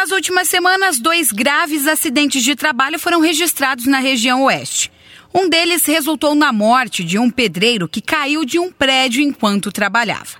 Nas 0.00 0.12
últimas 0.12 0.48
semanas, 0.48 0.98
dois 0.98 1.30
graves 1.30 1.86
acidentes 1.86 2.42
de 2.42 2.56
trabalho 2.56 2.98
foram 2.98 3.20
registrados 3.20 3.84
na 3.84 3.98
região 3.98 4.44
oeste. 4.44 4.90
Um 5.32 5.46
deles 5.46 5.84
resultou 5.84 6.34
na 6.34 6.50
morte 6.54 7.04
de 7.04 7.18
um 7.18 7.30
pedreiro 7.30 7.86
que 7.86 8.00
caiu 8.00 8.42
de 8.46 8.58
um 8.58 8.72
prédio 8.72 9.20
enquanto 9.20 9.70
trabalhava. 9.70 10.38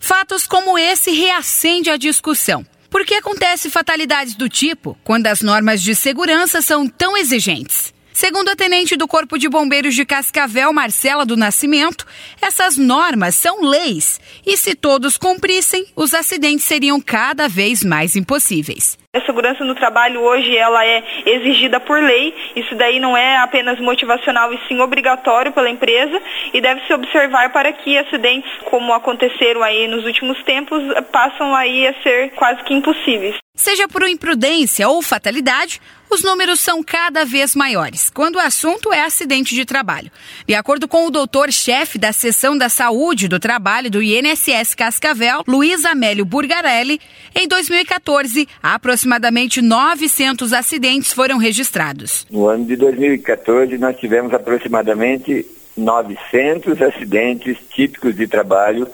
Fatos 0.00 0.44
como 0.44 0.76
esse 0.76 1.12
reacendem 1.12 1.92
a 1.92 1.96
discussão. 1.96 2.66
Por 2.90 3.06
que 3.06 3.14
acontece 3.14 3.70
fatalidades 3.70 4.34
do 4.34 4.48
tipo 4.48 4.98
quando 5.04 5.28
as 5.28 5.40
normas 5.40 5.80
de 5.80 5.94
segurança 5.94 6.60
são 6.60 6.88
tão 6.88 7.16
exigentes? 7.16 7.94
Segundo 8.16 8.48
a 8.48 8.56
tenente 8.56 8.96
do 8.96 9.06
Corpo 9.06 9.38
de 9.38 9.46
Bombeiros 9.46 9.94
de 9.94 10.06
Cascavel, 10.06 10.72
Marcela 10.72 11.26
do 11.26 11.36
Nascimento, 11.36 12.06
essas 12.40 12.78
normas 12.78 13.34
são 13.34 13.60
leis 13.60 14.18
e 14.46 14.56
se 14.56 14.74
todos 14.74 15.18
cumprissem, 15.18 15.84
os 15.94 16.14
acidentes 16.14 16.64
seriam 16.64 16.98
cada 16.98 17.46
vez 17.46 17.84
mais 17.84 18.16
impossíveis. 18.16 18.98
A 19.14 19.20
segurança 19.20 19.62
no 19.66 19.74
trabalho 19.74 20.22
hoje 20.22 20.56
ela 20.56 20.82
é 20.82 21.04
exigida 21.26 21.78
por 21.78 22.02
lei. 22.02 22.34
Isso 22.56 22.74
daí 22.74 22.98
não 22.98 23.14
é 23.14 23.36
apenas 23.36 23.78
motivacional 23.80 24.50
e 24.50 24.58
sim 24.66 24.80
obrigatório 24.80 25.52
pela 25.52 25.68
empresa 25.68 26.18
e 26.54 26.60
deve 26.62 26.86
se 26.86 26.94
observar 26.94 27.52
para 27.52 27.70
que 27.70 27.98
acidentes 27.98 28.50
como 28.64 28.94
aconteceram 28.94 29.62
aí 29.62 29.86
nos 29.88 30.06
últimos 30.06 30.42
tempos 30.42 30.82
passam 31.12 31.54
aí 31.54 31.86
a 31.86 31.92
ser 32.02 32.30
quase 32.30 32.64
que 32.64 32.72
impossíveis. 32.72 33.36
Seja 33.56 33.88
por 33.88 34.06
imprudência 34.06 34.86
ou 34.86 35.00
fatalidade, 35.00 35.80
os 36.10 36.22
números 36.22 36.60
são 36.60 36.82
cada 36.82 37.24
vez 37.24 37.56
maiores 37.56 38.10
quando 38.10 38.36
o 38.36 38.40
assunto 38.40 38.92
é 38.92 39.00
acidente 39.00 39.54
de 39.54 39.64
trabalho. 39.64 40.10
De 40.46 40.54
acordo 40.54 40.86
com 40.86 41.06
o 41.06 41.10
doutor-chefe 41.10 41.98
da 41.98 42.12
seção 42.12 42.56
da 42.56 42.68
saúde 42.68 43.26
do 43.26 43.40
trabalho 43.40 43.90
do 43.90 44.02
INSS 44.02 44.74
Cascavel, 44.76 45.42
Luiz 45.48 45.86
Amélio 45.86 46.24
Burgarelli, 46.24 47.00
em 47.34 47.48
2014, 47.48 48.46
aproximadamente 48.62 49.62
900 49.62 50.52
acidentes 50.52 51.12
foram 51.12 51.38
registrados. 51.38 52.26
No 52.30 52.46
ano 52.46 52.66
de 52.66 52.76
2014, 52.76 53.78
nós 53.78 53.96
tivemos 53.96 54.34
aproximadamente 54.34 55.46
900 55.76 56.80
acidentes 56.82 57.56
típicos 57.70 58.14
de 58.14 58.28
trabalho 58.28 58.86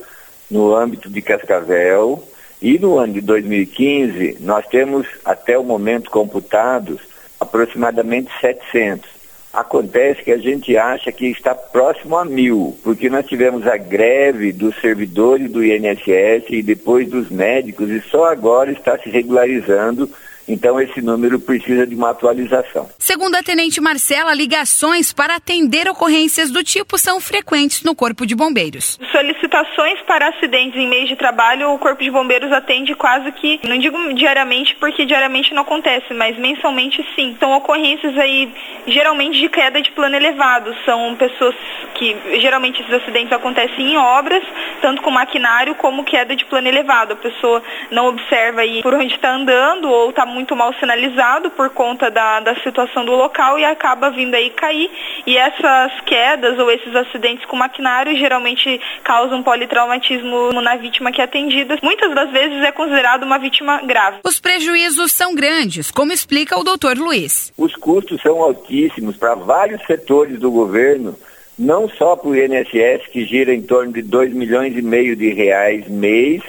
no 0.48 0.74
âmbito 0.74 1.10
de 1.10 1.20
Cascavel, 1.20 2.22
e 2.62 2.78
no 2.78 2.96
ano 2.96 3.14
de 3.14 3.20
2015, 3.20 4.38
nós 4.40 4.64
temos 4.68 5.06
até 5.24 5.58
o 5.58 5.64
momento 5.64 6.10
computados 6.10 7.00
aproximadamente 7.40 8.30
700. 8.40 9.10
Acontece 9.52 10.22
que 10.22 10.30
a 10.30 10.38
gente 10.38 10.76
acha 10.76 11.10
que 11.10 11.26
está 11.26 11.54
próximo 11.54 12.16
a 12.16 12.24
mil, 12.24 12.78
porque 12.82 13.10
nós 13.10 13.26
tivemos 13.26 13.66
a 13.66 13.76
greve 13.76 14.52
dos 14.52 14.80
servidores 14.80 15.50
do 15.50 15.62
INSS 15.62 16.46
e 16.50 16.62
depois 16.62 17.08
dos 17.08 17.28
médicos, 17.30 17.90
e 17.90 18.00
só 18.00 18.26
agora 18.26 18.70
está 18.70 18.96
se 18.96 19.10
regularizando 19.10 20.08
então, 20.48 20.80
esse 20.80 21.00
número 21.00 21.38
precisa 21.38 21.86
de 21.86 21.94
uma 21.94 22.10
atualização. 22.10 22.88
Segundo 22.98 23.36
a 23.36 23.42
Tenente 23.42 23.80
Marcela, 23.80 24.34
ligações 24.34 25.12
para 25.12 25.36
atender 25.36 25.88
ocorrências 25.88 26.50
do 26.50 26.64
tipo 26.64 26.98
são 26.98 27.20
frequentes 27.20 27.82
no 27.82 27.94
Corpo 27.94 28.26
de 28.26 28.34
Bombeiros. 28.34 28.98
Solicitações 29.10 30.00
para 30.02 30.28
acidentes 30.28 30.78
em 30.78 30.88
meio 30.88 31.06
de 31.06 31.16
trabalho, 31.16 31.70
o 31.70 31.78
Corpo 31.78 32.02
de 32.02 32.10
Bombeiros 32.10 32.52
atende 32.52 32.94
quase 32.94 33.30
que, 33.32 33.60
não 33.66 33.78
digo 33.78 33.96
diariamente, 34.14 34.74
porque 34.76 35.06
diariamente 35.06 35.54
não 35.54 35.62
acontece, 35.62 36.12
mas 36.12 36.36
mensalmente 36.38 37.06
sim. 37.14 37.36
São 37.38 37.52
ocorrências 37.52 38.16
aí, 38.18 38.52
geralmente 38.86 39.38
de 39.38 39.48
queda 39.48 39.80
de 39.80 39.92
plano 39.92 40.16
elevado. 40.16 40.74
São 40.84 41.14
pessoas 41.14 41.54
que, 41.94 42.16
geralmente 42.40 42.82
esses 42.82 42.92
acidentes 42.92 43.32
acontecem 43.32 43.92
em 43.92 43.96
obras, 43.96 44.42
tanto 44.80 45.02
com 45.02 45.10
maquinário 45.10 45.74
como 45.76 46.04
queda 46.04 46.34
de 46.34 46.44
plano 46.46 46.68
elevado. 46.68 47.12
A 47.12 47.16
pessoa 47.16 47.62
não 47.90 48.08
observa 48.08 48.62
aí 48.62 48.82
por 48.82 48.94
onde 48.94 49.14
está 49.14 49.34
andando 49.34 49.88
ou 49.88 50.10
está 50.10 50.26
muito 50.32 50.56
mal 50.56 50.72
sinalizado 50.74 51.50
por 51.50 51.70
conta 51.70 52.10
da, 52.10 52.40
da 52.40 52.54
situação 52.62 53.04
do 53.04 53.12
local 53.12 53.58
e 53.58 53.64
acaba 53.64 54.10
vindo 54.10 54.34
aí 54.34 54.50
cair. 54.50 54.90
E 55.26 55.36
essas 55.36 56.00
quedas 56.06 56.58
ou 56.58 56.70
esses 56.70 56.94
acidentes 56.94 57.44
com 57.46 57.56
maquinário 57.56 58.16
geralmente 58.16 58.80
causam 59.04 59.42
politraumatismo 59.42 60.52
na 60.60 60.76
vítima 60.76 61.12
que 61.12 61.20
é 61.20 61.24
atendida. 61.24 61.78
Muitas 61.82 62.14
das 62.14 62.30
vezes 62.30 62.62
é 62.64 62.72
considerado 62.72 63.22
uma 63.22 63.38
vítima 63.38 63.80
grave. 63.82 64.18
Os 64.24 64.40
prejuízos 64.40 65.12
são 65.12 65.34
grandes, 65.34 65.90
como 65.90 66.12
explica 66.12 66.58
o 66.58 66.64
doutor 66.64 66.96
Luiz. 66.96 67.52
Os 67.56 67.76
custos 67.76 68.20
são 68.22 68.42
altíssimos 68.42 69.16
para 69.16 69.34
vários 69.34 69.82
setores 69.86 70.38
do 70.38 70.50
governo 70.50 71.16
não 71.58 71.88
só 71.88 72.16
para 72.16 72.28
o 72.28 72.36
INSS, 72.36 73.06
que 73.12 73.24
gira 73.24 73.54
em 73.54 73.62
torno 73.62 73.92
de 73.92 74.02
2 74.02 74.32
milhões 74.32 74.76
e 74.76 74.82
meio 74.82 75.14
de 75.14 75.32
reais 75.32 75.86
mês, 75.88 76.42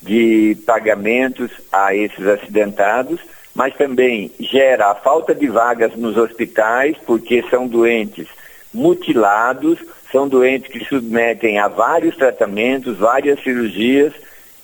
de 0.00 0.56
pagamentos 0.66 1.50
a 1.72 1.94
esses 1.94 2.26
acidentados, 2.26 3.20
mas 3.54 3.74
também 3.74 4.30
gera 4.38 4.90
a 4.90 4.94
falta 4.94 5.34
de 5.34 5.48
vagas 5.48 5.96
nos 5.96 6.16
hospitais, 6.16 6.96
porque 7.04 7.44
são 7.50 7.66
doentes 7.66 8.28
mutilados, 8.72 9.78
são 10.12 10.28
doentes 10.28 10.70
que 10.70 10.84
submetem 10.84 11.58
a 11.58 11.68
vários 11.68 12.16
tratamentos, 12.16 12.98
várias 12.98 13.42
cirurgias, 13.42 14.12